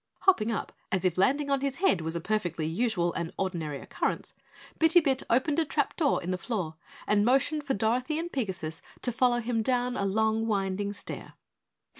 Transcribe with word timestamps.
Hopping 0.21 0.51
up, 0.51 0.73
as 0.91 1.05
if 1.05 1.15
landing 1.15 1.51
on 1.51 1.61
his 1.61 1.75
head 1.75 2.01
was 2.01 2.15
a 2.15 2.19
perfectly 2.19 2.65
usual 2.65 3.13
and 3.13 3.31
ordinary 3.37 3.79
occurrence, 3.79 4.33
Bitty 4.79 4.99
Bit 4.99 5.21
opened 5.29 5.59
a 5.59 5.63
trap 5.65 5.95
door 5.95 6.23
in 6.23 6.31
the 6.31 6.39
floor 6.39 6.73
and 7.05 7.23
motioned 7.23 7.65
for 7.65 7.75
Dorothy 7.75 8.17
and 8.17 8.31
Pigasus 8.31 8.81
to 9.03 9.11
follow 9.11 9.41
him 9.41 9.61
down 9.61 9.95
a 9.95 10.03
long 10.03 10.47
winding 10.47 10.91
stair. 10.93 11.33